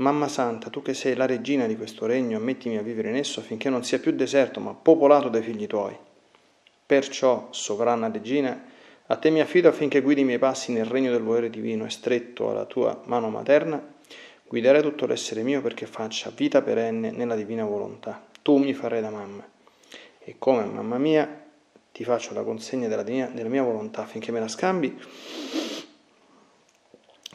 [0.00, 3.40] Mamma Santa, tu che sei la regina di questo regno, ammettimi a vivere in esso
[3.40, 5.94] affinché non sia più deserto, ma popolato dai figli tuoi.
[6.86, 8.64] Perciò, sovrana regina,
[9.06, 11.90] a te mi affido affinché guidi i miei passi nel regno del volere divino e
[11.90, 13.78] stretto alla tua mano materna,
[14.48, 18.24] guiderai tutto l'essere mio perché faccia vita perenne nella divina volontà.
[18.40, 19.46] Tu mi farai da mamma.
[20.18, 21.44] E come mamma mia
[21.92, 24.98] ti faccio la consegna della, della mia volontà affinché me la scambi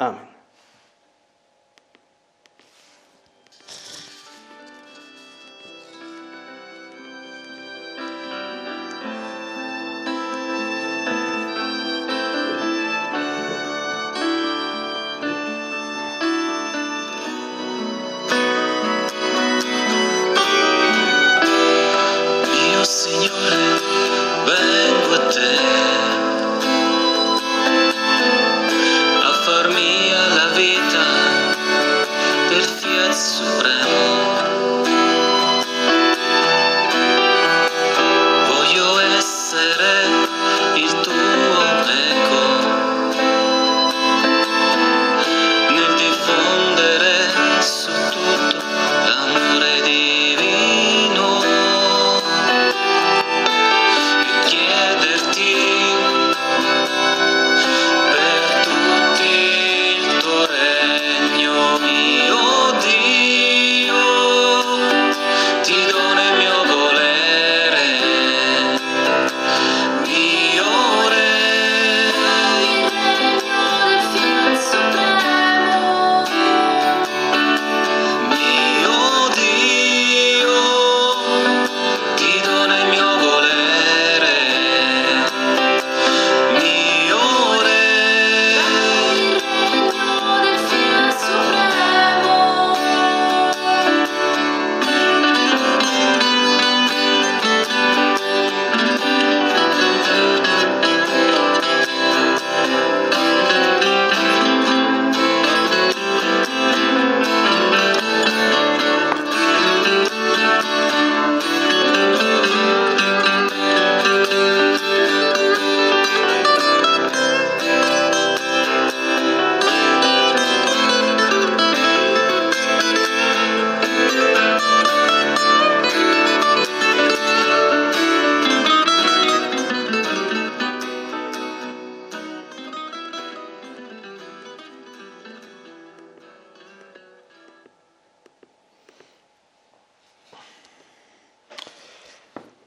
[0.00, 0.33] Amen.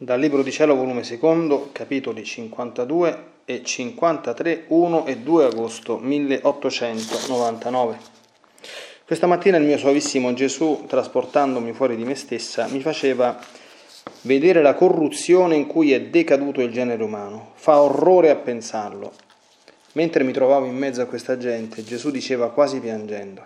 [0.07, 7.97] Dal Libro di Cielo, volume secondo, capitoli 52 e 53, 1 e 2 agosto 1899.
[9.05, 13.37] Questa mattina il mio suavissimo Gesù, trasportandomi fuori di me stessa, mi faceva
[14.21, 17.51] vedere la corruzione in cui è decaduto il genere umano.
[17.55, 19.11] Fa orrore a pensarlo.
[19.91, 23.45] Mentre mi trovavo in mezzo a questa gente, Gesù diceva quasi piangendo,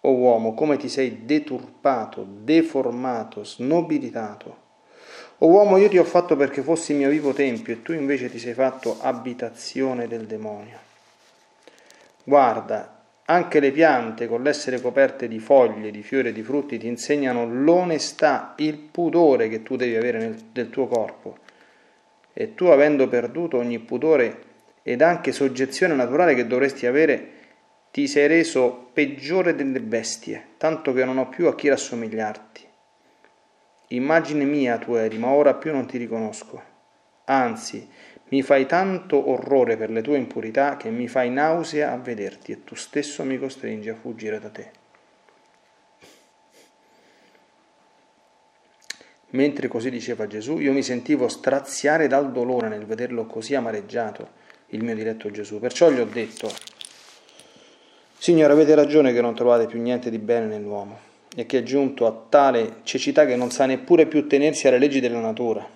[0.00, 4.64] O uomo, come ti sei deturpato, deformato, snobilitato
[5.38, 8.38] o uomo, io ti ho fatto perché fossi mio vivo tempio e tu invece ti
[8.38, 10.78] sei fatto abitazione del demonio.
[12.24, 12.96] Guarda,
[13.26, 17.44] anche le piante, con l'essere coperte di foglie, di fiori e di frutti, ti insegnano
[17.44, 21.38] l'onestà, il pudore che tu devi avere nel, del tuo corpo.
[22.32, 24.42] E tu, avendo perduto ogni pudore
[24.82, 27.30] ed anche soggezione naturale che dovresti avere,
[27.90, 32.65] ti sei reso peggiore delle bestie, tanto che non ho più a chi rassomigliarti.
[33.88, 36.60] Immagine mia tu eri, ma ora più non ti riconosco.
[37.26, 37.88] Anzi,
[38.28, 42.64] mi fai tanto orrore per le tue impurità che mi fai nausea a vederti e
[42.64, 44.70] tu stesso mi costringi a fuggire da te.
[49.30, 54.82] Mentre così diceva Gesù, io mi sentivo straziare dal dolore nel vederlo così amareggiato, il
[54.82, 55.60] mio diletto Gesù.
[55.60, 56.50] Perciò gli ho detto,
[58.18, 61.05] Signore, avete ragione che non trovate più niente di bene nell'uomo
[61.38, 65.00] e che è giunto a tale cecità che non sa neppure più tenersi alle leggi
[65.00, 65.68] della natura.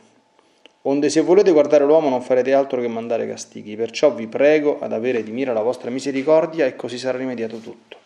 [0.82, 4.94] Onde se volete guardare l'uomo non farete altro che mandare castighi, perciò vi prego ad
[4.94, 7.98] avere di mira la vostra misericordia e così sarà rimediato tutto.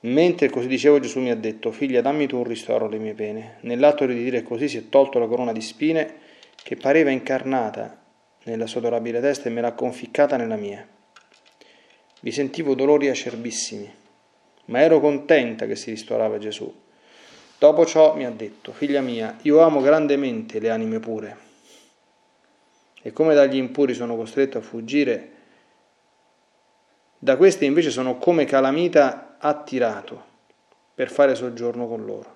[0.00, 3.56] Mentre così dicevo Gesù mi ha detto, figlia dammi tu un ristoro alle mie pene.
[3.60, 6.14] Nell'atto di dire così si è tolto la corona di spine
[6.62, 8.00] che pareva incarnata
[8.44, 10.86] nella sua adorabile testa e me l'ha conficcata nella mia.
[12.20, 14.02] Vi sentivo dolori acerbissimi,
[14.66, 16.82] ma ero contenta che si ristorava Gesù.
[17.58, 21.36] Dopo ciò mi ha detto, figlia mia, io amo grandemente le anime pure.
[23.02, 25.30] E come dagli impuri sono costretto a fuggire,
[27.18, 30.32] da queste invece sono come calamita attirato
[30.94, 32.34] per fare soggiorno con loro.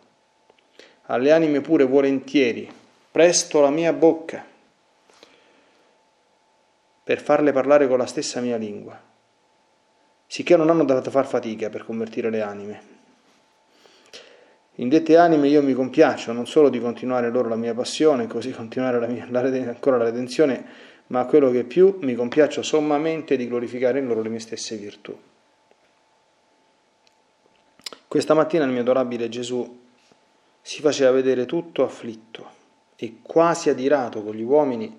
[1.07, 2.71] Alle anime pure volentieri
[3.11, 4.45] presto la mia bocca
[7.05, 9.01] per farle parlare con la stessa mia lingua,
[10.29, 12.97] sicché non hanno da far fatica per convertire le anime.
[14.77, 18.53] In dette anime io mi compiaccio non solo di continuare loro la mia passione, così
[18.53, 20.65] continuare la mia, la, ancora la redenzione,
[21.09, 25.19] ma quello che più mi compiaccio sommamente di glorificare in loro le mie stesse virtù.
[28.07, 29.81] Questa mattina il mio adorabile Gesù
[30.61, 32.57] si faceva vedere tutto afflitto
[32.95, 34.97] e quasi adirato con gli uomini,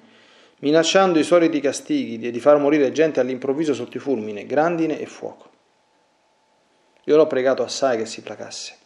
[0.60, 5.50] minacciando i soliti castighi di far morire gente all'improvviso sotto i fulmine, grandine e fuoco.
[7.06, 8.78] Io l'ho pregato assai che si placasse.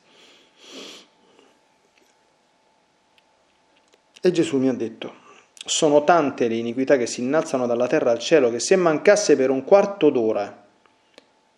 [4.22, 5.14] E Gesù mi ha detto,
[5.66, 9.50] sono tante le iniquità che si innalzano dalla terra al cielo che se mancasse per
[9.50, 10.62] un quarto d'ora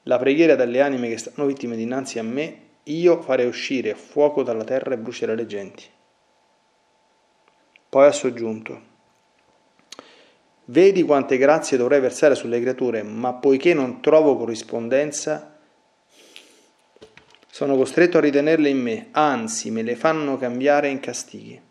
[0.04, 4.64] la preghiera delle anime che stanno vittime dinanzi a me, io farei uscire fuoco dalla
[4.64, 5.84] terra e brucerei le genti.
[7.90, 8.82] Poi ha soggiunto,
[10.66, 15.58] vedi quante grazie dovrei versare sulle creature, ma poiché non trovo corrispondenza,
[17.50, 21.62] sono costretto a ritenerle in me, anzi me le fanno cambiare in castighi.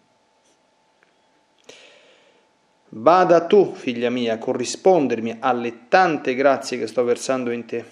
[2.96, 7.85] Vada tu, figlia mia, a corrispondermi alle tante grazie che sto versando in te.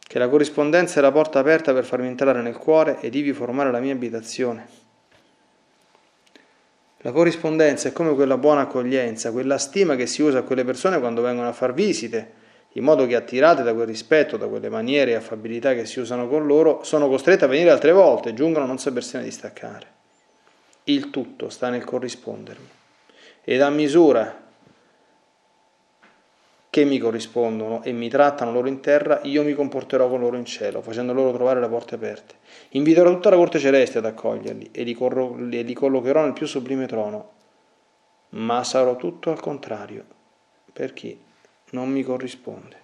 [0.00, 3.70] Che la corrispondenza è la porta aperta per farmi entrare nel cuore ed ivi formare
[3.70, 4.83] la mia abitazione.
[7.04, 10.98] La corrispondenza è come quella buona accoglienza, quella stima che si usa a quelle persone
[10.98, 12.32] quando vengono a far visite,
[12.72, 16.28] in modo che attirate da quel rispetto, da quelle maniere e affabilità che si usano
[16.28, 19.86] con loro, sono costrette a venire altre volte giungono a non sapersene distaccare.
[20.84, 22.68] Il tutto sta nel corrispondermi
[23.44, 24.43] ed a misura
[26.74, 30.44] che mi corrispondono e mi trattano loro in terra, io mi comporterò con loro in
[30.44, 32.34] cielo, facendo loro trovare le porte aperte.
[32.70, 36.48] Inviterò tutta la corte celeste ad accoglierli e li, corro- e li collocherò nel più
[36.48, 37.30] sublime trono,
[38.30, 40.04] ma sarò tutto al contrario
[40.72, 41.16] per chi
[41.70, 42.83] non mi corrisponde.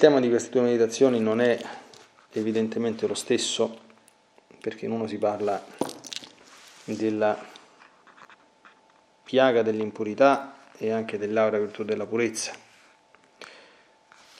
[0.00, 1.60] Tema di queste due meditazioni non è
[2.32, 3.80] evidentemente lo stesso,
[4.58, 5.62] perché in uno si parla
[6.84, 7.38] della
[9.22, 12.54] piaga dell'impurità e anche dell'aura virtù della purezza.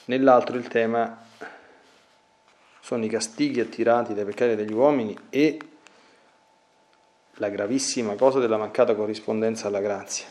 [0.05, 1.27] Nell'altro il tema
[2.79, 5.59] sono i castighi attirati dai peccati degli uomini e
[7.33, 10.25] la gravissima cosa della mancata corrispondenza alla grazia.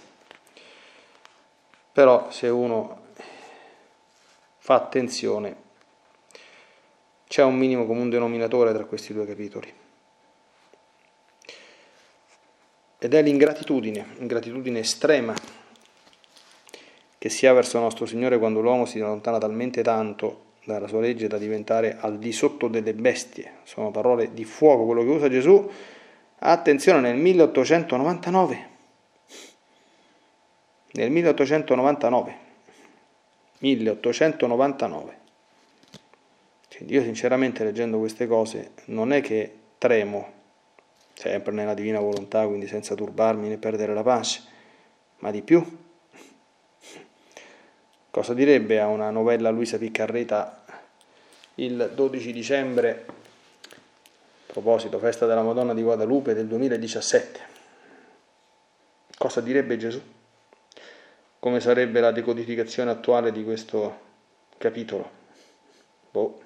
[1.92, 2.99] Però se uno
[4.62, 5.56] fa attenzione,
[7.26, 9.72] c'è un minimo comune denominatore tra questi due capitoli.
[12.98, 15.34] Ed è l'ingratitudine, ingratitudine estrema
[17.16, 21.26] che si ha verso nostro Signore quando l'uomo si allontana talmente tanto dalla sua legge
[21.26, 23.60] da diventare al di sotto delle bestie.
[23.62, 25.70] Sono parole di fuoco quello che usa Gesù.
[26.40, 28.68] Attenzione, nel 1899.
[30.92, 32.48] Nel 1899
[33.60, 35.18] 1899.
[36.80, 40.32] Quindi io sinceramente leggendo queste cose non è che tremo,
[41.12, 44.42] sempre nella divina volontà, quindi senza turbarmi né perdere la pace,
[45.18, 45.62] ma di più.
[48.10, 50.64] Cosa direbbe a una novella Luisa Piccarreta
[51.56, 57.40] il 12 dicembre, a proposito, festa della Madonna di Guadalupe del 2017?
[59.18, 60.00] Cosa direbbe Gesù?
[61.40, 64.08] Come sarebbe la decodificazione attuale di questo
[64.58, 65.10] capitolo.
[66.10, 66.42] Boh.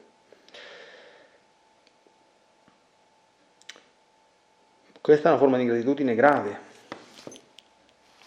[5.01, 6.59] Questa è una forma di ingratitudine grave,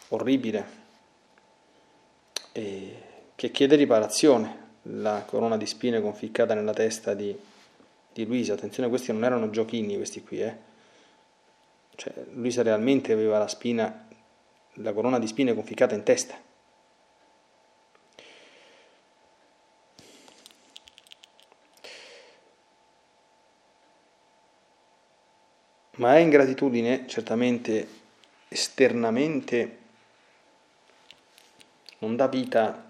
[0.09, 0.65] orribile,
[2.51, 4.65] che chiede riparazione.
[4.89, 7.36] La corona di spine conficcata nella testa di,
[8.13, 10.55] di Luisa, attenzione, questi non erano giochini, questi qui, eh.
[11.95, 14.07] Cioè, Luisa realmente aveva la spina,
[14.74, 16.46] la corona di spine conficcata in testa.
[25.97, 27.87] Ma è ingratitudine certamente
[28.47, 29.77] esternamente
[31.99, 32.85] non dà vita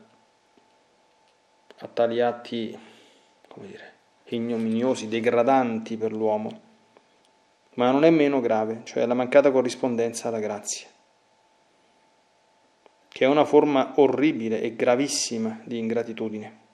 [1.80, 2.78] a tali atti,
[3.48, 3.94] come dire,
[4.26, 6.62] ignominiosi, degradanti per l'uomo,
[7.76, 10.88] ma non è meno grave, cioè la mancata corrispondenza alla grazia,
[13.08, 16.66] che è una forma orribile e gravissima di ingratitudine.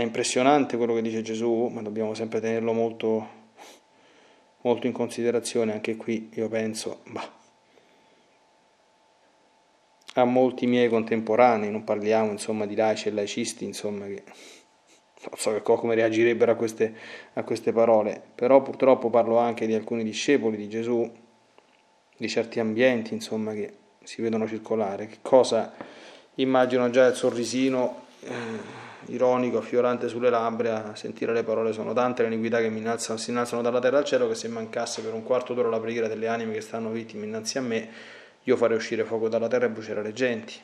[0.00, 3.28] È impressionante quello che dice Gesù, ma dobbiamo sempre tenerlo molto,
[4.62, 5.72] molto in considerazione.
[5.72, 7.30] Anche qui io penso, bah,
[10.14, 15.60] a molti miei contemporanei, non parliamo insomma di laici e laicisti, insomma, che non so
[15.60, 16.96] come reagirebbero a queste,
[17.34, 21.12] a queste parole, però purtroppo parlo anche di alcuni discepoli di Gesù,
[22.16, 23.70] di certi ambienti, insomma, che
[24.02, 25.08] si vedono circolare.
[25.08, 25.74] Che cosa
[26.36, 28.06] immagino già il sorrisino.
[28.22, 33.18] Eh, ironico, affiorante sulle labbra, sentire le parole sono tante le iniquità che mi innalzano,
[33.18, 36.08] si innalzano dalla terra al cielo, che se mancasse per un quarto d'ora la preghiera
[36.08, 37.90] delle anime che stanno vittime innanzi a me,
[38.42, 40.54] io farei uscire fuoco dalla terra e bruciare le genti.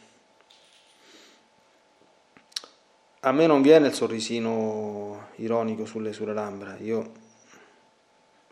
[3.20, 7.12] A me non viene il sorrisino ironico sulle, sulle labbra, io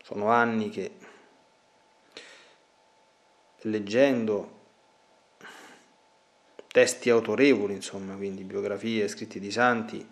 [0.03, 0.91] sono anni che
[3.61, 4.63] leggendo
[6.75, 10.05] testi autorevoli, insomma, quindi biografie, scritti di santi,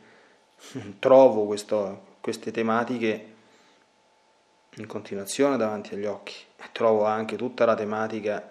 [0.98, 3.34] trovo questo, queste tematiche
[4.76, 8.50] in continuazione davanti agli occhi e trovo anche tutta la tematica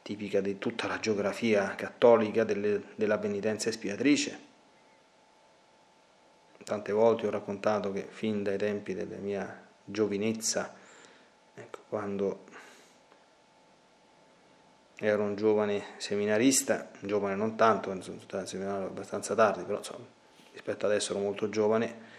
[0.00, 4.46] tipica di tutta la geografia cattolica delle, della penitenza espiatrice.
[6.64, 10.74] Tante volte ho raccontato che fin dai tempi della mia giovinezza,
[11.52, 12.44] ecco, quando
[15.00, 20.04] ero un giovane seminarista, un giovane non tanto, sono stato seminario abbastanza tardi, però insomma,
[20.52, 22.16] rispetto adesso ero molto giovane,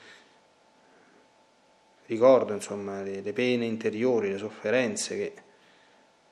[2.06, 5.34] ricordo insomma le, le pene interiori, le sofferenze che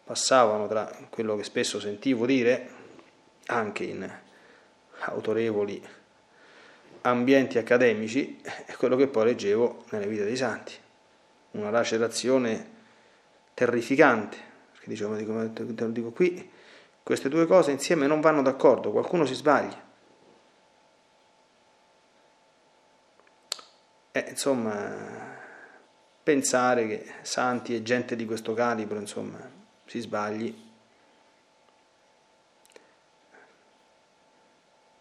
[0.04, 2.70] passavano tra quello che spesso sentivo dire,
[3.48, 4.10] anche in
[5.00, 5.86] autorevoli
[7.02, 10.74] ambienti accademici, e quello che poi leggevo nelle vite dei santi.
[11.52, 12.76] Una lacerazione
[13.54, 14.38] terrificante
[14.88, 16.50] che dicevo, dico, te lo dico qui,
[17.04, 19.86] queste due cose insieme non vanno d'accordo, qualcuno si sbaglia.
[24.12, 25.36] E, insomma,
[26.24, 29.38] pensare che santi e gente di questo calibro, insomma,
[29.86, 30.66] si sbagli,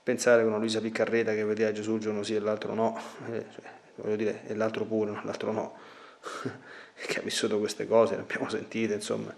[0.02, 3.00] pensare con Luisa Piccarreta che vedeva Gesù il giorno sì e l'altro no,
[3.30, 3.64] eh, cioè,
[3.96, 5.78] voglio dire, e l'altro pure, l'altro no,
[6.94, 9.34] che ha vissuto queste cose, le abbiamo sentite, insomma,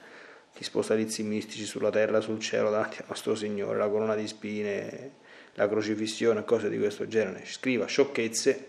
[0.58, 5.12] chi sposta mistici sulla terra, sul cielo davanti a nostro Signore, la corona di spine,
[5.52, 8.68] la crocifissione, cose di questo genere, scriva sciocchezze,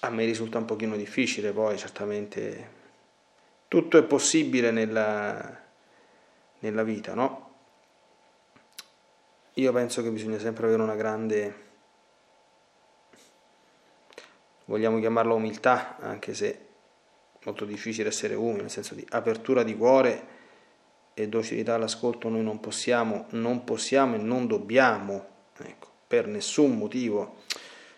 [0.00, 2.70] a me risulta un pochino difficile poi, certamente
[3.68, 5.62] tutto è possibile nella,
[6.58, 7.54] nella vita, no?
[9.54, 11.54] Io penso che bisogna sempre avere una grande,
[14.66, 16.67] vogliamo chiamarla umiltà, anche se
[17.48, 20.36] molto difficile essere umili, nel senso di apertura di cuore
[21.14, 25.26] e docilità all'ascolto noi non possiamo, non possiamo e non dobbiamo,
[25.58, 27.36] ecco, per nessun motivo.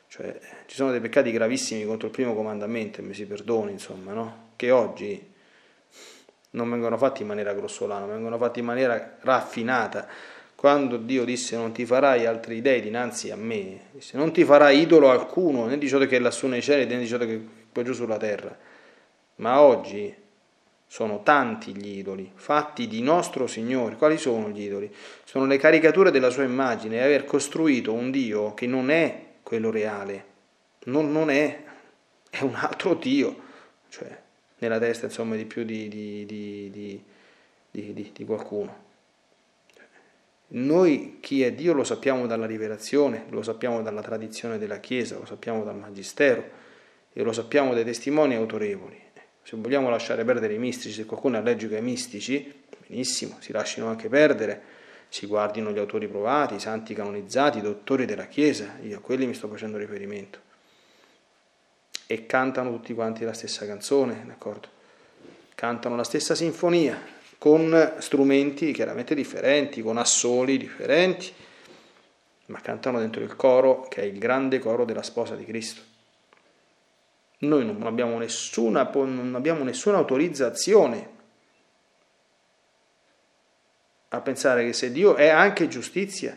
[0.09, 4.49] Cioè, ci sono dei peccati gravissimi contro il primo comandamento, mi si perdoni, insomma, no?
[4.57, 5.29] che oggi
[6.53, 10.07] non vengono fatti in maniera grossolana, vengono fatti in maniera raffinata.
[10.55, 14.81] Quando Dio disse non ti farai altri dei dinanzi a me, disse non ti farai
[14.81, 17.83] idolo alcuno, né di ciò che è lassù nei cieli, né di ciò che è
[17.83, 18.69] giù sulla terra
[19.41, 20.15] ma oggi
[20.87, 23.97] sono tanti gli idoli, fatti di nostro Signore.
[23.97, 24.93] Quali sono gli idoli?
[25.25, 29.71] Sono le caricature della sua immagine e aver costruito un Dio che non è quello
[29.71, 30.25] reale,
[30.85, 31.63] non, non è,
[32.29, 33.37] è un altro Dio,
[33.89, 34.19] cioè
[34.59, 38.89] nella testa insomma di più di, di, di, di qualcuno.
[40.53, 45.25] Noi chi è Dio lo sappiamo dalla rivelazione, lo sappiamo dalla tradizione della Chiesa, lo
[45.25, 46.59] sappiamo dal Magistero
[47.13, 49.09] e lo sappiamo dai testimoni autorevoli
[49.51, 52.55] se vogliamo lasciare perdere i mistici, se qualcuno è allergico ai mistici,
[52.87, 54.63] benissimo, si lasciano anche perdere,
[55.09, 59.27] si guardino gli autori provati, i santi canonizzati, i dottori della Chiesa, io a quelli
[59.27, 60.39] mi sto facendo riferimento.
[62.07, 64.69] e cantano tutti quanti la stessa canzone, d'accordo?
[65.57, 66.97] Cantano la stessa sinfonia
[67.37, 71.33] con strumenti chiaramente differenti, con assoli differenti,
[72.47, 75.90] ma cantano dentro il coro che è il grande coro della sposa di Cristo.
[77.43, 81.19] Noi non abbiamo nessuna, non abbiamo nessuna autorizzazione
[84.09, 86.37] a pensare che se Dio è anche giustizia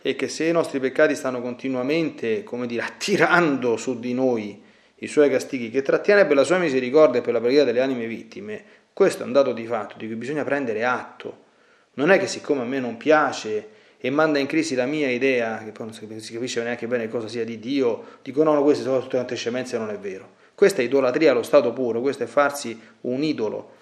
[0.00, 4.62] e che se i nostri peccati stanno continuamente, come dire, attirando su di noi
[5.00, 8.06] i suoi castighi, che trattiene per la sua misericordia e per la preghiera delle anime
[8.06, 11.44] vittime, questo è un dato di fatto di cui bisogna prendere atto.
[11.94, 15.62] Non è che siccome a me non piace e manda in crisi la mia idea,
[15.64, 18.98] che poi non si capisce neanche bene cosa sia di Dio, dico no, queste sono
[18.98, 20.34] tutte quante scemenze, non è vero.
[20.54, 23.74] Questa è idolatria allo stato puro, questo è farsi un idolo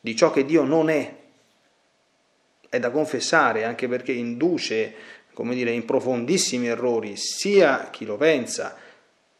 [0.00, 1.14] di ciò che Dio non è.
[2.68, 4.94] È da confessare anche perché induce,
[5.32, 8.76] come dire, in profondissimi errori sia chi lo pensa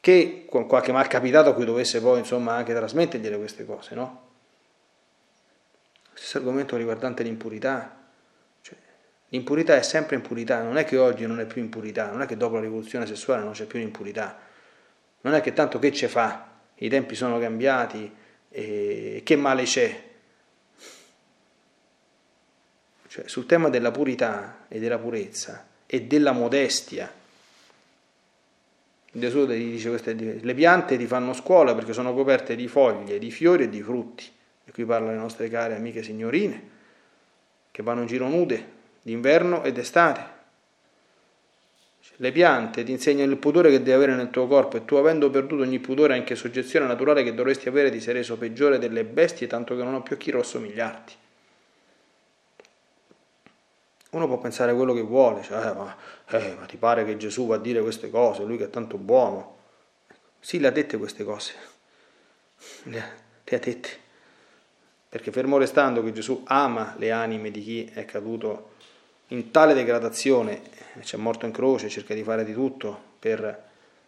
[0.00, 4.22] che con qualche malcapitato a cui dovesse poi insomma anche trasmettergliele queste cose, no?
[6.12, 8.03] Stesso argomento riguardante l'impurità.
[9.34, 12.36] L'impurità è sempre impurità, non è che oggi non è più impurità, non è che
[12.36, 14.38] dopo la rivoluzione sessuale non c'è più impurità.
[15.22, 18.14] Non è che tanto che ce fa, i tempi sono cambiati,
[18.48, 20.02] e che male c'è.
[23.08, 27.12] Cioè, sul tema della purità e della purezza e della modestia,
[29.10, 33.64] Gesù dice queste, le piante ti fanno scuola perché sono coperte di foglie, di fiori
[33.64, 34.30] e di frutti
[34.64, 36.70] e qui parla le nostre care amiche signorine,
[37.72, 40.32] che vanno in giro nude d'inverno ed estate.
[42.16, 45.30] Le piante ti insegnano il pudore che devi avere nel tuo corpo e tu avendo
[45.30, 49.46] perduto ogni pudore anche soggezione naturale che dovresti avere ti sei reso peggiore delle bestie
[49.46, 51.14] tanto che non ho più a chi rassomigliarti.
[54.10, 55.96] Uno può pensare quello che vuole, cioè, eh, ma,
[56.30, 58.96] eh, ma, ti pare che Gesù va a dire queste cose, lui che è tanto
[58.96, 59.58] buono.
[60.38, 61.52] Sì, le ha dette queste cose,
[62.84, 63.04] le,
[63.42, 64.02] le ha dette
[65.14, 68.72] perché fermo restando che Gesù ama le anime di chi è caduto
[69.34, 70.62] in tale degradazione,
[71.00, 73.62] c'è morto in croce, cerca di fare di tutto per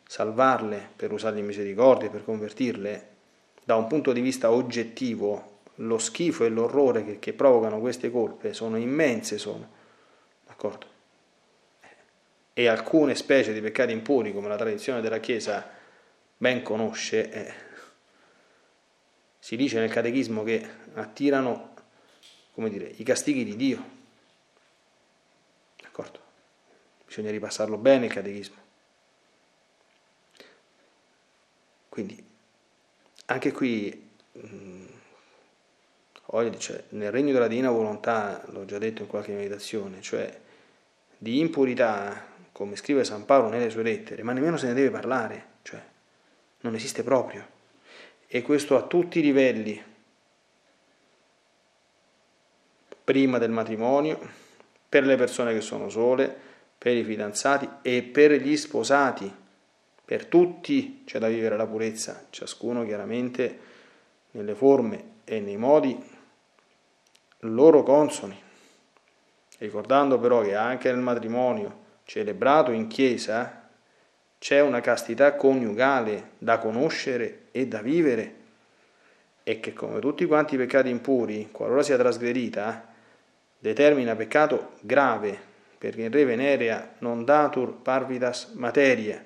[0.06, 3.08] salvarle, per usargli misericordia, per convertirle,
[3.64, 8.54] da un punto di vista oggettivo lo schifo e l'orrore che, che provocano queste colpe
[8.54, 9.68] sono immense, sono,
[10.46, 10.94] d'accordo?
[12.52, 15.68] E alcune specie di peccati impuri, come la tradizione della Chiesa
[16.38, 17.52] ben conosce, eh,
[19.38, 21.74] si dice nel catechismo che attirano
[22.56, 23.84] come dire, i castighi di Dio.
[25.82, 26.18] D'accordo?
[27.16, 28.56] Bisogna ripassarlo bene il catechismo.
[31.88, 32.22] Quindi,
[33.24, 34.84] anche qui, mh,
[36.58, 40.38] cioè, nel regno della divina volontà, l'ho già detto in qualche meditazione, cioè
[41.16, 45.46] di impurità, come scrive San Paolo nelle sue lettere, ma nemmeno se ne deve parlare,
[45.62, 45.82] cioè
[46.60, 47.54] non esiste proprio
[48.26, 49.82] e questo a tutti i livelli,
[53.04, 54.18] prima del matrimonio,
[54.86, 56.45] per le persone che sono sole,
[56.86, 59.28] per i fidanzati e per gli sposati.
[60.04, 63.58] Per tutti c'è da vivere la purezza, ciascuno chiaramente
[64.30, 66.00] nelle forme e nei modi
[67.40, 68.40] loro consoni.
[69.58, 73.68] Ricordando però che anche nel matrimonio celebrato in chiesa
[74.38, 78.34] c'è una castità coniugale da conoscere e da vivere
[79.42, 82.94] e che come tutti quanti i peccati impuri, qualora sia trasgredita,
[83.58, 89.24] determina peccato grave, perché in re venerea non datur parvitas materia.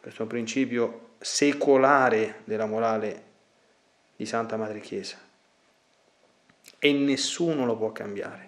[0.00, 3.22] Questo è un principio secolare della morale
[4.16, 5.16] di Santa Madre Chiesa.
[6.78, 8.46] E nessuno lo può cambiare.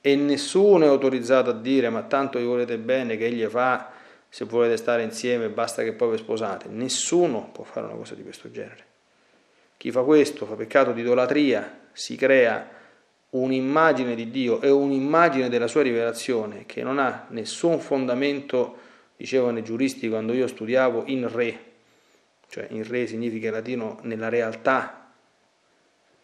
[0.00, 3.90] E nessuno è autorizzato a dire ma tanto vi volete bene che egli fa
[4.28, 6.68] se volete stare insieme basta che poi vi sposate.
[6.68, 8.84] Nessuno può fare una cosa di questo genere.
[9.76, 12.75] Chi fa questo fa peccato di idolatria, si crea
[13.30, 18.78] un'immagine di Dio e un'immagine della sua rivelazione che non ha nessun fondamento,
[19.16, 21.60] dicevano i giuristi quando io studiavo, in re,
[22.48, 25.10] cioè in re significa in latino nella realtà,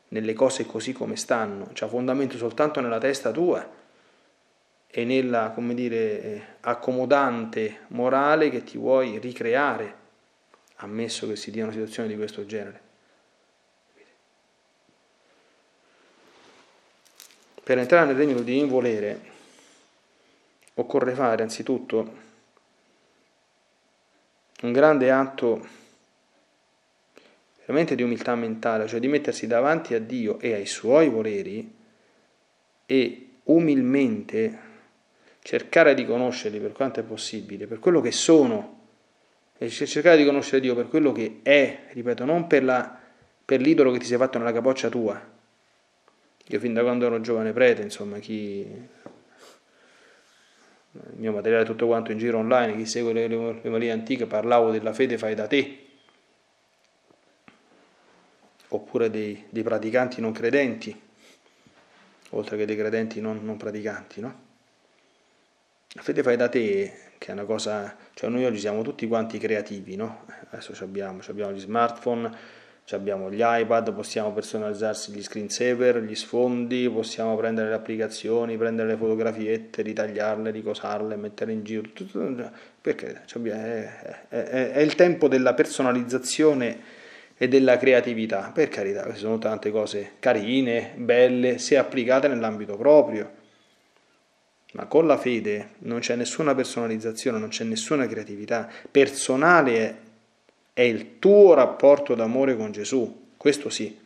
[0.08, 3.80] nelle cose così come stanno, c'ha fondamento soltanto nella testa tua
[4.86, 9.94] e nella, come dire, accomodante morale che ti vuoi ricreare,
[10.76, 12.81] ammesso che si dia una situazione di questo genere.
[17.64, 19.20] Per entrare nel regno di involere
[20.74, 22.20] occorre fare anzitutto
[24.62, 25.66] un grande atto
[27.60, 31.72] veramente di umiltà mentale, cioè di mettersi davanti a Dio e ai suoi voleri
[32.86, 34.58] e umilmente
[35.40, 38.80] cercare di conoscerli per quanto è possibile, per quello che sono
[39.58, 42.98] e cercare di conoscere Dio per quello che è, ripeto, non per, la,
[43.44, 45.31] per l'idolo che ti sei fatto nella capoccia tua.
[46.46, 48.66] Io fin da quando ero giovane prete, insomma, chi
[50.94, 54.26] il mio materiale tutto quanto in giro online, chi segue le, le, le malie antiche,
[54.26, 55.86] parlavo della fede fai da te,
[58.68, 61.00] oppure dei, dei praticanti non credenti,
[62.30, 64.50] oltre che dei credenti non, non praticanti, no?
[65.94, 69.38] La fede fai da te, che è una cosa, cioè noi oggi siamo tutti quanti
[69.38, 70.26] creativi, no?
[70.50, 72.30] Adesso abbiamo, abbiamo gli smartphone,
[72.90, 78.96] abbiamo gli iPad, possiamo personalizzarsi gli screensaver, gli sfondi, possiamo prendere le applicazioni, prendere le
[78.96, 81.88] fotografiette, ritagliarle, ricosarle, metterle in giro,
[82.80, 87.00] perché è, è, è, il tempo della personalizzazione
[87.38, 93.40] e della creatività, per carità, queste sono tante cose carine, belle, se applicate nell'ambito proprio.
[94.74, 98.70] Ma con la fede non c'è nessuna personalizzazione, non c'è nessuna creatività.
[98.90, 99.94] Personale è
[100.80, 103.98] il tuo rapporto d'amore con Gesù, questo sì.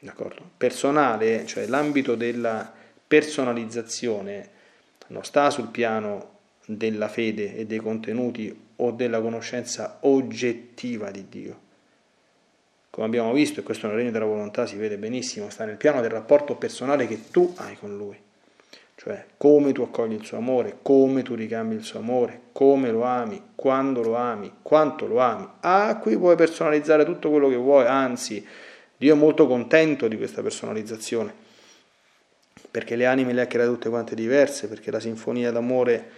[0.00, 0.48] D'accordo?
[0.56, 2.72] Personale, cioè l'ambito della
[3.06, 4.48] personalizzazione,
[5.08, 11.60] non sta sul piano della fede e dei contenuti o della conoscenza oggettiva di Dio.
[12.90, 16.00] Come abbiamo visto, e questo nel regno della volontà si vede benissimo, sta nel piano
[16.00, 18.28] del rapporto personale che tu hai con Lui
[19.02, 23.02] cioè come tu accogli il suo amore, come tu ricambi il suo amore, come lo
[23.02, 25.48] ami, quando lo ami, quanto lo ami.
[25.60, 28.46] Ah, qui puoi personalizzare tutto quello che vuoi, anzi,
[28.98, 31.32] Dio è molto contento di questa personalizzazione,
[32.70, 36.10] perché le anime le ha create tutte quante diverse, perché la sinfonia d'amore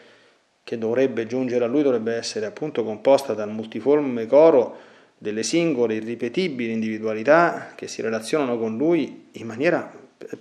[0.64, 4.76] che dovrebbe giungere a lui dovrebbe essere appunto composta dal multiforme coro
[5.18, 9.88] delle singole, irripetibili individualità che si relazionano con lui in maniera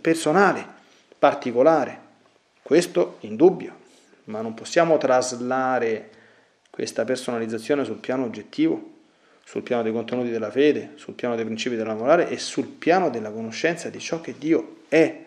[0.01, 0.65] personale,
[1.19, 2.09] particolare.
[2.71, 3.75] Questo in dubbio,
[4.25, 6.09] ma non possiamo traslare
[6.69, 8.91] questa personalizzazione sul piano oggettivo,
[9.43, 13.09] sul piano dei contenuti della fede, sul piano dei principi della morale e sul piano
[13.09, 15.21] della conoscenza di ciò che Dio è.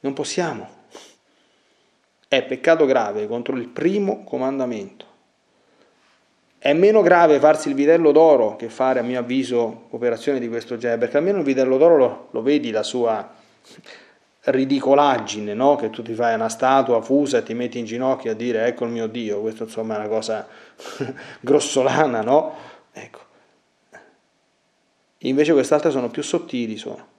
[0.00, 0.68] Non possiamo.
[2.28, 5.06] È peccato grave contro il primo comandamento.
[6.58, 10.76] È meno grave farsi il vitello d'oro che fare, a mio avviso, operazioni di questo
[10.76, 13.40] genere, perché almeno il vitello d'oro lo, lo vedi la sua
[14.40, 15.76] ridicolaggine, no?
[15.76, 18.84] che tu ti fai una statua fusa e ti metti in ginocchio a dire ecco
[18.84, 20.46] il mio Dio, questo insomma è una cosa
[21.40, 22.54] grossolana, no?
[22.92, 23.20] Ecco.
[25.18, 27.12] Invece quest'altre sono più sottili, sono.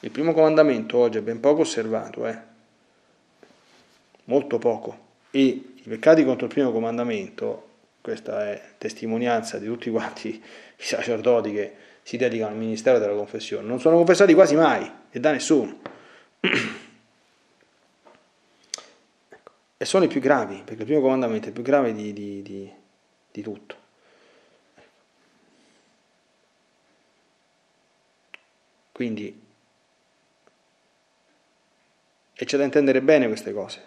[0.00, 2.52] Il primo comandamento oggi è ben poco osservato, eh?
[4.24, 4.98] molto poco,
[5.30, 7.68] e i peccati contro il primo comandamento,
[8.00, 10.42] questa è testimonianza di tutti quanti i
[10.76, 13.66] sacerdoti che si dedicano al ministero della confessione.
[13.66, 15.80] Non sono confessati quasi mai e da nessuno.
[19.76, 22.42] E sono i più gravi, perché il primo comandamento è il più grave di, di,
[22.42, 22.70] di,
[23.32, 23.76] di tutto.
[28.92, 29.42] Quindi,
[32.34, 33.82] e c'è da intendere bene queste cose.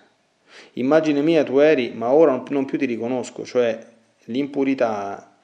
[0.73, 5.38] Immagine mia tu eri, ma ora non più ti riconosco, cioè l'impurità,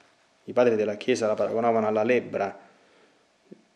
[0.44, 2.63] i padri della Chiesa la paragonavano alla lebbra,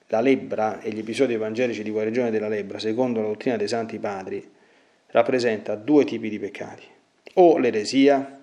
[0.08, 3.98] la lebbra e gli episodi evangelici di guarigione della lebbra, secondo la dottrina dei santi
[3.98, 4.46] padri,
[5.08, 6.84] rappresenta due tipi di peccati,
[7.34, 8.38] o l'eresia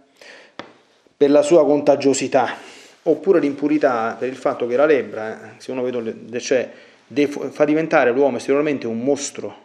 [1.17, 2.55] per la sua contagiosità,
[3.03, 6.69] oppure l'impurità per il fatto che la lebbra, se uno vede, cioè,
[7.49, 9.63] fa diventare l'uomo esteriormente un mostro,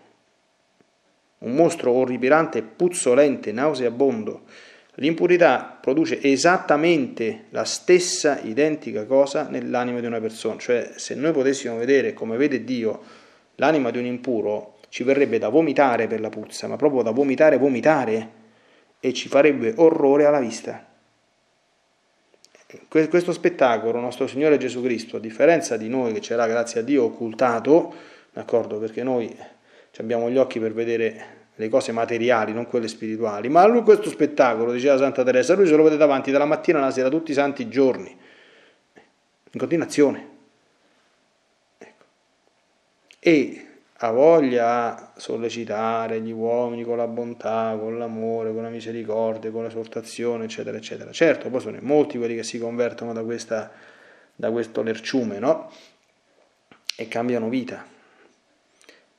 [1.38, 4.42] un mostro orripilante, puzzolente, nauseabondo,
[4.94, 11.76] L'impurità produce esattamente la stessa identica cosa nell'anima di una persona, cioè se noi potessimo
[11.76, 13.00] vedere come vede Dio
[13.56, 17.56] l'anima di un impuro, ci verrebbe da vomitare per la puzza, ma proprio da vomitare,
[17.56, 18.38] vomitare,
[19.00, 20.86] e ci farebbe orrore alla vista.
[22.88, 27.04] Questo spettacolo, nostro Signore Gesù Cristo, a differenza di noi che c'era, grazie a Dio,
[27.04, 27.92] occultato,
[28.32, 29.34] d'accordo, perché noi
[29.98, 33.50] abbiamo gli occhi per vedere le cose materiali, non quelle spirituali.
[33.50, 36.90] Ma lui questo spettacolo, diceva Santa Teresa, lui se lo vede davanti dalla mattina alla
[36.90, 38.16] sera, tutti i santi giorni,
[39.52, 40.28] in continuazione.
[41.76, 42.04] Ecco.
[43.18, 43.66] E
[43.98, 49.64] ha voglia a sollecitare gli uomini con la bontà, con l'amore, con la misericordia, con
[49.64, 51.12] l'esortazione, eccetera, eccetera.
[51.12, 53.70] Certo, poi sono molti quelli che si convertono da, questa,
[54.34, 55.70] da questo lerciume, no?
[56.96, 57.84] E cambiano vita,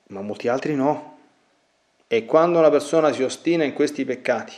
[0.07, 1.10] ma molti altri no.
[2.13, 4.53] E quando una persona si ostina in questi peccati,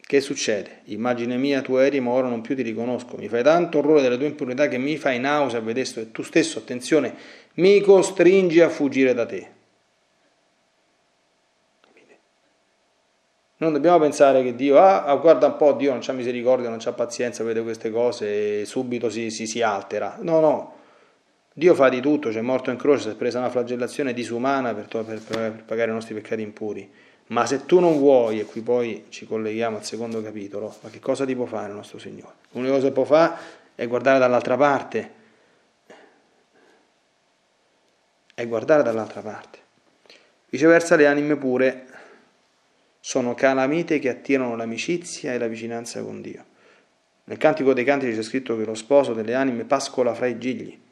[0.00, 0.80] che succede?
[0.86, 3.16] Immagine mia, tu eri, ma ora non più ti riconosco.
[3.16, 6.24] Mi fai tanto orrore delle tue impurità che mi fai nausea a vedere e tu
[6.24, 7.14] stesso, attenzione,
[7.54, 9.50] mi costringi a fuggire da te.
[13.58, 16.78] Non dobbiamo pensare che Dio, ah, ah guarda un po', Dio non c'ha misericordia, non
[16.80, 20.16] c'ha pazienza, vede queste cose e subito si, si, si altera.
[20.20, 20.77] No, no,
[21.58, 24.86] Dio fa di tutto, c'è morto in croce, si è presa una flagellazione disumana per,
[24.86, 26.88] per, per, pagare i nostri peccati impuri.
[27.30, 31.00] Ma se tu non vuoi, e qui poi ci colleghiamo al secondo capitolo, ma che
[31.00, 32.34] cosa ti può fare il nostro Signore?
[32.52, 33.36] L'unica cosa che può fare
[33.74, 35.12] è guardare dall'altra parte.
[38.34, 39.58] È guardare dall'altra parte.
[40.50, 41.86] Viceversa le anime pure
[43.00, 46.44] sono calamite che attirano l'amicizia e la vicinanza con Dio.
[47.24, 50.86] Nel Cantico dei Cantici c'è scritto che lo sposo delle anime pascola fra i gigli.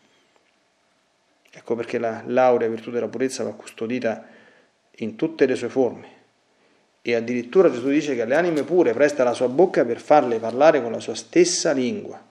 [1.56, 4.26] Ecco perché la laurea virtù della purezza va custodita
[4.96, 6.08] in tutte le sue forme.
[7.00, 10.82] E addirittura Gesù dice che alle anime pure presta la sua bocca per farle parlare
[10.82, 12.22] con la sua stessa lingua.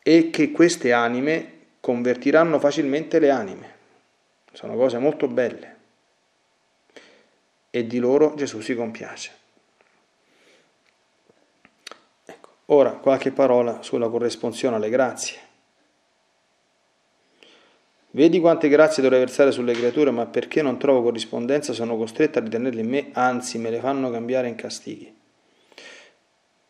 [0.00, 3.74] E che queste anime convertiranno facilmente le anime.
[4.52, 5.76] Sono cose molto belle.
[7.68, 9.32] E di loro Gesù si compiace.
[12.26, 15.43] Ecco, ora qualche parola sulla corresponsione alle grazie.
[18.14, 22.42] Vedi quante grazie dovrei versare sulle creature, ma perché non trovo corrispondenza sono costretto a
[22.42, 25.12] ritenerle in me, anzi me le fanno cambiare in castighi.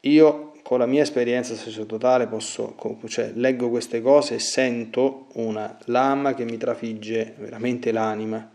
[0.00, 2.74] Io con la mia esperienza sacerdotale posso,
[3.09, 8.50] cioè, leggo queste cose e sento una lama che mi trafigge veramente l'anima,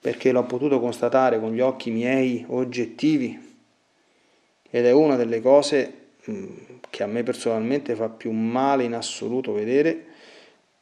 [0.00, 3.56] perché l'ho potuto constatare con gli occhi miei oggettivi
[4.68, 6.08] ed è una delle cose
[6.90, 10.10] che a me personalmente fa più male in assoluto vedere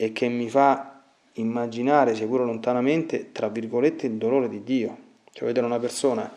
[0.02, 1.02] e che mi fa
[1.34, 4.96] immaginare, seppur lontanamente, tra virgolette, il dolore di Dio.
[5.30, 6.32] Cioè vedere una persona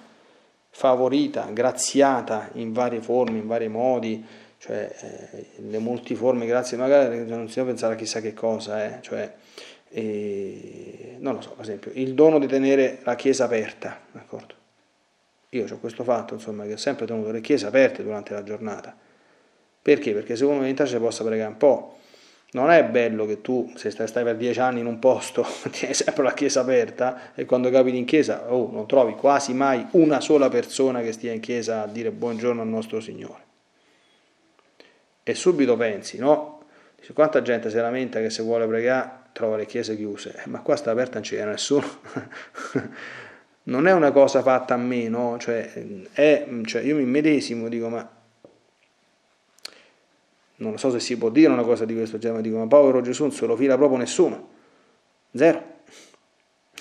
[0.69, 4.21] favorita, graziata in varie forme, in vari modi,
[4.58, 9.02] cioè eh, le multiforme grazie, magari non si deve pensare a chissà che cosa, eh,
[9.02, 9.34] cioè,
[9.91, 14.56] eh, non lo so, per esempio, il dono di tenere la chiesa aperta, d'accordo?
[15.52, 18.93] Io ho questo fatto, insomma, che ho sempre tenuto le chiese aperte durante la giornata.
[19.82, 20.12] Perché?
[20.12, 21.99] Perché secondo me in tace possa pregare un po',
[22.54, 26.24] non è bello che tu, se stai, per dieci anni in un posto, tieni sempre
[26.24, 30.50] la chiesa aperta e quando capiti in chiesa oh, non trovi quasi mai una sola
[30.50, 33.42] persona che stia in chiesa a dire buongiorno al nostro Signore.
[35.24, 36.66] E subito pensi, no?
[37.13, 40.76] Quanta gente si lamenta che se vuole pregare trova le chiese chiuse, eh, ma qua
[40.76, 41.86] sta aperta non c'è nessuno.
[43.63, 45.38] non è una cosa fatta a me, no?
[45.39, 45.74] Cioè,
[46.13, 48.08] è, cioè io mi medesimo, dico, ma
[50.69, 53.02] non so se si può dire una cosa di questo genere, ma dico, ma povero
[53.02, 54.47] Gesù non se lo fila proprio nessuno,
[55.34, 55.71] zero.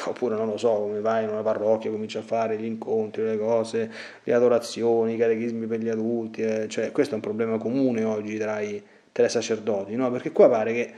[0.04, 3.38] Oppure non lo so, come vai in una parrocchia, comincia a fare gli incontri, le
[3.38, 3.90] cose,
[4.22, 8.38] le adorazioni, i catechismi per gli adulti, eh, cioè questo è un problema comune oggi
[8.38, 10.10] tra i, tra i sacerdoti, no?
[10.10, 10.92] perché qua pare che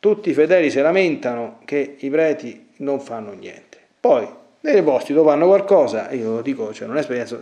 [0.00, 3.78] tutti i fedeli si lamentano che i preti non fanno niente.
[4.00, 4.26] Poi,
[4.62, 7.40] nei dove fanno qualcosa, io lo dico, cioè non è esperienza,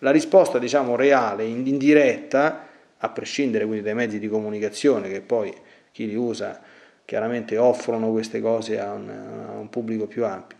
[0.00, 2.67] la risposta diciamo reale, indiretta,
[2.98, 5.54] a prescindere quindi dai mezzi di comunicazione che poi
[5.92, 6.60] chi li usa
[7.04, 10.56] chiaramente offrono queste cose a un, a un pubblico più ampio.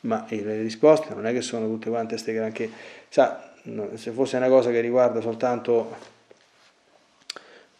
[0.00, 2.68] Ma le risposte non è che sono tutte quante queste granché.
[3.08, 3.52] Sa,
[3.94, 5.94] se fosse una cosa che riguarda soltanto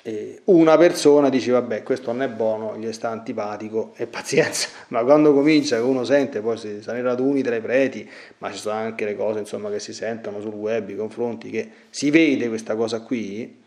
[0.03, 4.69] eh, una persona, dice vabbè, questo non è buono, gli sta antipatico e pazienza.
[4.89, 8.51] Ma quando comincia, che uno sente, poi si sta nei raduni tra i preti, ma
[8.53, 12.11] ci sono anche le cose insomma, che si sentono sul web, i confronti, che si
[12.11, 13.62] vede questa cosa qui,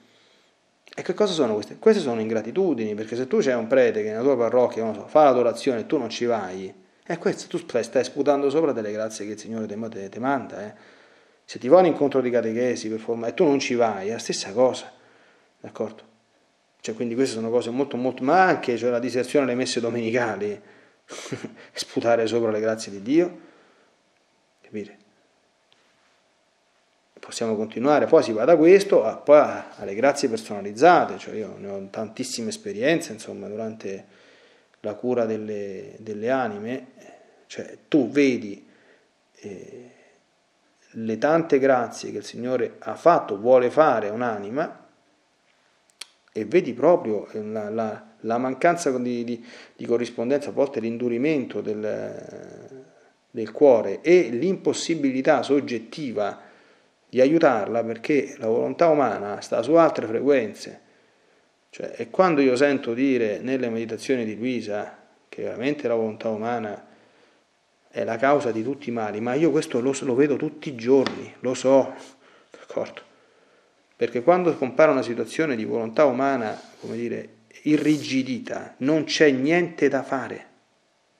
[0.97, 1.77] e che cosa sono queste?
[1.77, 5.25] Queste sono ingratitudini, perché se tu c'è un prete che nella tua parrocchia so, fa
[5.25, 6.73] l'adorazione e tu non ci vai,
[7.05, 10.65] e questo tu stai, sputando sopra delle grazie che il Signore ti, manda.
[10.65, 10.73] Eh.
[11.43, 14.19] Se ti va incontro di catechesi per forma, e tu non ci vai, è la
[14.19, 14.89] stessa cosa,
[15.59, 16.03] d'accordo?
[16.79, 20.61] Cioè, quindi queste sono cose molto, molto, ma anche cioè, la diserzione alle messe domenicali,
[21.73, 23.39] sputare sopra le grazie di Dio,
[24.61, 25.04] capite?
[27.25, 29.41] Possiamo continuare, poi si va da questo a, poi
[29.77, 34.05] alle grazie personalizzate, cioè io ne ho tantissime esperienze insomma durante
[34.81, 36.87] la cura delle, delle anime,
[37.47, 38.63] cioè tu vedi
[39.37, 39.91] eh,
[40.91, 44.87] le tante grazie che il Signore ha fatto, vuole fare a un'anima
[46.31, 49.43] e vedi proprio la, la, la mancanza di, di,
[49.75, 52.85] di, corrispondenza, a volte l'indurimento del,
[53.31, 56.44] del cuore e l'impossibilità soggettiva
[57.09, 60.81] di aiutarla perché la volontà umana sta su altre frequenze.
[61.69, 66.85] Cioè, e quando io sento dire nelle meditazioni di Luisa che veramente la volontà umana
[67.89, 70.75] è la causa di tutti i mali, ma io questo lo, lo vedo tutti i
[70.75, 71.93] giorni, lo so,
[72.51, 73.01] d'accordo?
[73.95, 77.29] Perché quando compare una situazione di volontà umana, come dire,
[77.63, 80.47] irrigidita, non c'è niente da fare.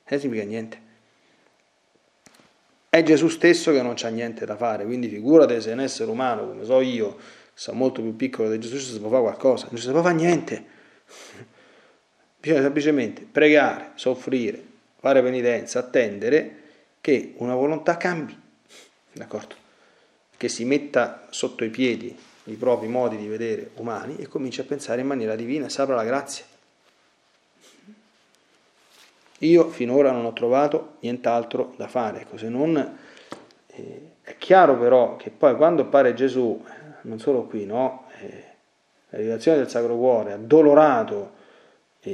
[0.04, 0.82] Che significa niente?
[2.96, 6.48] È Gesù stesso che non c'ha niente da fare, quindi figurate se un essere umano,
[6.48, 7.18] come so io,
[7.54, 10.66] sa molto più piccolo di Gesù, si può fare qualcosa, non si può fare niente.
[12.40, 14.64] Bisogna semplicemente pregare, soffrire,
[14.98, 16.56] fare penitenza, attendere
[17.02, 18.40] che una volontà cambi,
[19.12, 19.56] d'accordo?
[20.38, 24.64] Che si metta sotto i piedi i propri modi di vedere umani e cominci a
[24.64, 26.46] pensare in maniera divina, si apra la grazia.
[29.46, 32.98] Io finora non ho trovato nient'altro da fare, ecco, se non
[33.68, 36.64] eh, è chiaro però che poi quando appare Gesù,
[37.02, 38.06] non solo qui, no?
[38.22, 38.44] Eh,
[39.10, 41.32] la rivelazione del Sacro Cuore, addolorato,
[42.02, 42.12] e,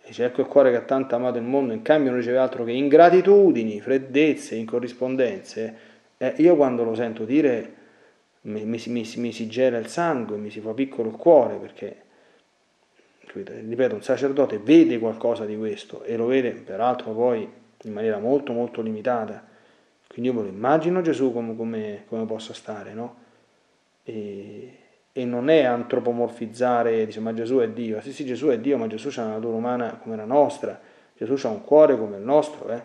[0.00, 2.38] e dice ecco il cuore che ha tanto amato il mondo, in cambio non riceve
[2.38, 5.88] altro che ingratitudini, freddezze, incorrispondenze.
[6.16, 7.74] Eh, io quando lo sento dire
[8.42, 11.96] mi, mi, mi, mi si gela il sangue, mi si fa piccolo il cuore, perché
[13.32, 17.48] ripeto, un sacerdote vede qualcosa di questo e lo vede peraltro poi
[17.82, 19.46] in maniera molto molto limitata.
[20.08, 23.16] Quindi io me lo immagino Gesù come, come, come possa stare, no?
[24.02, 24.78] E,
[25.12, 28.00] e, non è antropomorfizzare, dice ma Gesù è Dio.
[28.00, 30.80] Sì, sì, Gesù è Dio, ma Gesù ha una natura umana come la nostra,
[31.16, 32.82] Gesù ha un cuore come il nostro, eh?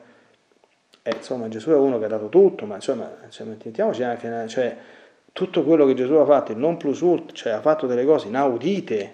[1.02, 4.78] E, insomma, Gesù è uno che ha dato tutto, ma insomma, cioè, mettiamoci anche, cioè,
[5.34, 8.28] tutto quello che Gesù ha fatto, il non plus ultra, cioè ha fatto delle cose
[8.28, 9.14] inaudite,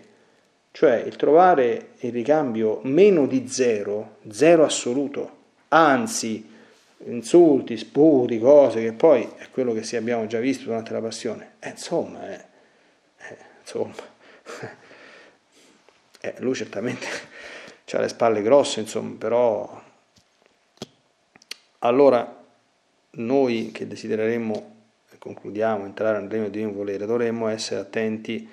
[0.82, 6.50] cioè il trovare il ricambio meno di zero, zero assoluto, anzi
[7.06, 11.52] insulti, sputi, cose che poi è quello che abbiamo già visto durante la passione.
[11.60, 12.46] Eh, insomma, eh,
[13.18, 13.94] eh, insomma.
[16.24, 17.08] Eh, lui certamente
[17.94, 19.82] ha le spalle grosse, insomma, però
[21.80, 22.44] allora
[23.12, 24.76] noi che desidereremmo,
[25.20, 28.48] concludiamo, entrare nel regno di in volere, dovremmo essere attenti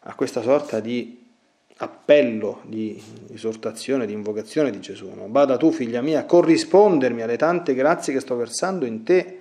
[0.00, 1.21] a questa sorta di
[1.82, 3.00] appello di
[3.32, 5.10] esortazione, di invocazione di Gesù.
[5.14, 5.26] No?
[5.26, 9.38] Bada tu, figlia mia, a corrispondermi alle tante grazie che sto versando in te,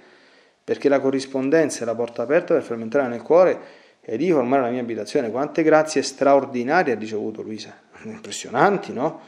[0.63, 3.59] perché la corrispondenza è la porta aperta per farmi entrare nel cuore
[4.01, 5.29] e di formare la mia abitazione.
[5.29, 9.21] Quante grazie straordinarie ha ricevuto Luisa, impressionanti, no?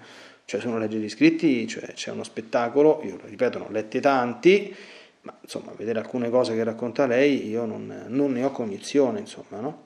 [0.44, 4.74] cioè sono leggi di scritti, cioè c'è uno spettacolo, io ripeto, non ho letti tanti,
[5.22, 9.58] ma insomma, vedere alcune cose che racconta lei, io non, non ne ho cognizione, insomma,
[9.58, 9.82] no?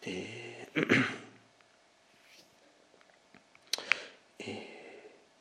[0.00, 0.26] E...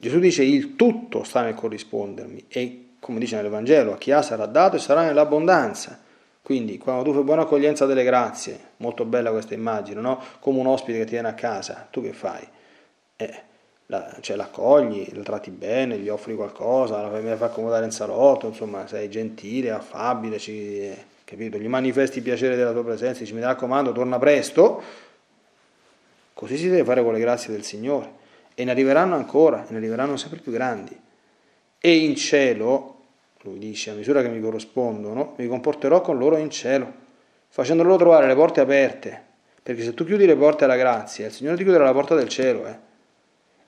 [0.01, 4.45] Gesù dice il tutto sta nel corrispondermi e come dice nell'Evangelo, a chi ha sarà
[4.45, 5.99] dato e sarà nell'abbondanza.
[6.41, 10.23] Quindi quando tu fai buona accoglienza delle grazie, molto bella questa immagine, no?
[10.39, 12.47] come un ospite che ti viene a casa, tu che fai?
[13.17, 13.41] Eh,
[13.87, 18.87] la, cioè, l'accogli, la tratti bene, gli offri qualcosa, la fai accomodare in salotto, insomma
[18.87, 21.57] sei gentile, affabile, ci, eh, capito?
[21.57, 24.81] gli manifesti il piacere della tua presenza, dici mi raccomando, torna presto,
[26.33, 28.18] così si deve fare con le grazie del Signore
[28.59, 30.93] e ne arriveranno ancora, ne arriveranno sempre più grandi.
[31.79, 33.03] E in cielo,
[33.43, 36.91] lui dice, a misura che mi corrispondono, mi comporterò con loro in cielo,
[37.47, 39.23] facendo loro trovare le porte aperte,
[39.63, 42.27] perché se tu chiudi le porte alla grazia, il Signore ti chiuderà la porta del
[42.27, 42.77] cielo, eh?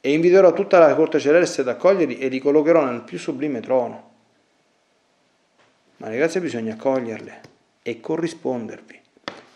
[0.01, 4.10] e inviterò tutta la corte celeste ad accoglierli e li collocherò nel più sublime trono.
[5.97, 7.41] Ma le grazie bisogna accoglierle
[7.82, 8.99] e corrispondervi,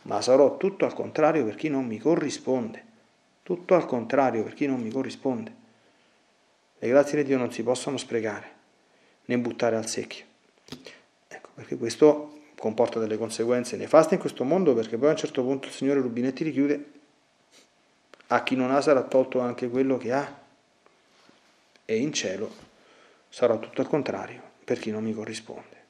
[0.03, 2.93] ma sarò tutto al contrario per chi non mi corrisponde.
[3.45, 5.53] Tutto al contrario per chi non mi corrisponde.
[6.79, 8.49] Le grazie di Dio non si possono sprecare
[9.25, 10.25] né buttare al secchio.
[11.27, 15.43] Ecco, perché questo comporta delle conseguenze nefaste in questo mondo, perché poi a un certo
[15.43, 16.91] punto il Signore rubinetti richiude.
[18.29, 20.39] A chi non ha sarà tolto anche quello che ha.
[21.85, 22.51] E in cielo
[23.29, 25.84] sarà tutto al contrario per chi non mi corrisponde.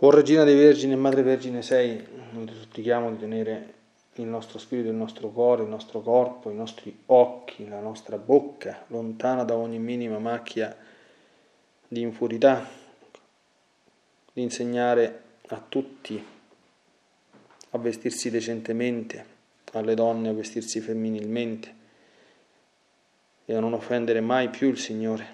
[0.00, 3.74] O Regina dei Vergini e Madre Vergine sei, noi ti supplichiamo di tenere
[4.14, 8.84] il nostro spirito, il nostro cuore, il nostro corpo, i nostri occhi, la nostra bocca
[8.88, 10.76] lontana da ogni minima macchia
[11.88, 12.64] di impurità,
[14.32, 16.24] di insegnare a tutti
[17.70, 19.26] a vestirsi decentemente,
[19.72, 21.74] alle donne a vestirsi femminilmente
[23.46, 25.26] e a non offendere mai più il Signore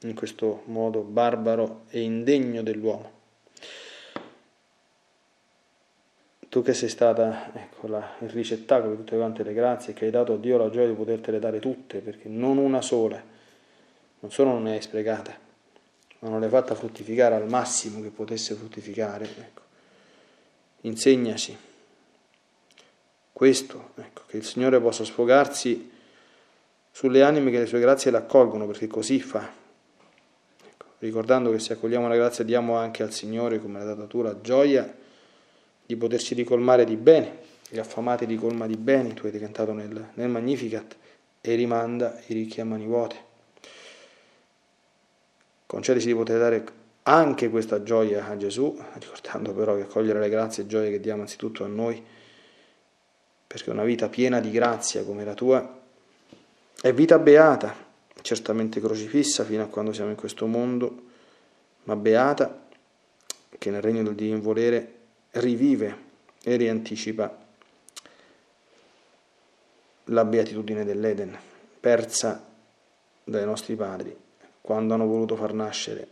[0.00, 3.20] in questo modo barbaro e indegno dell'uomo.
[6.52, 10.10] Tu che sei stata ecco, la, il ricettacolo di tutte quante le grazie, che hai
[10.10, 13.18] dato a Dio la gioia di potertele dare tutte, perché non una sola,
[14.18, 15.34] non solo non ne hai sprecata,
[16.18, 19.24] ma non l'hai fatta fruttificare al massimo che potesse fruttificare.
[19.24, 19.62] Ecco.
[20.82, 21.56] Insegnaci
[23.32, 25.90] questo, ecco, che il Signore possa sfogarsi
[26.90, 29.50] sulle anime che le sue grazie le accolgono, perché così fa.
[30.68, 35.00] Ecco, ricordando che se accogliamo la grazia diamo anche al Signore come la datatura gioia
[35.92, 40.28] di potersi ricolmare di bene, gli affamati ricolma di beni, tu hai cantato nel, nel
[40.28, 40.96] Magnificat,
[41.40, 43.16] e rimanda i ricchi a mani vuote.
[45.66, 46.64] Concedici di poter dare
[47.02, 51.22] anche questa gioia a Gesù, ricordando però che accogliere le grazie e gioie che diamo
[51.22, 52.02] anzitutto a noi,
[53.46, 55.80] perché una vita piena di grazia come la tua
[56.80, 57.74] è vita beata,
[58.22, 61.02] certamente crocifissa fino a quando siamo in questo mondo,
[61.84, 62.66] ma beata
[63.58, 65.00] che nel regno del Dio in volere
[65.32, 66.10] rivive
[66.42, 67.38] e rianticipa
[70.06, 71.38] la beatitudine dell'Eden,
[71.80, 72.44] persa
[73.24, 74.16] dai nostri padri,
[74.60, 76.08] quando hanno voluto far nascere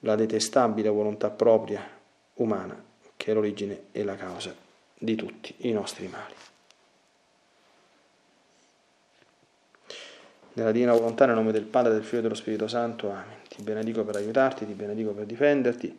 [0.00, 1.86] la detestabile volontà propria
[2.34, 2.82] umana,
[3.16, 4.54] che è l'origine e la causa
[4.98, 6.34] di tutti i nostri mali.
[10.54, 13.42] Nella divina volontà, nel nome del Padre, del Figlio e dello Spirito Santo, Amen.
[13.48, 15.98] Ti benedico per aiutarti, ti benedico per difenderti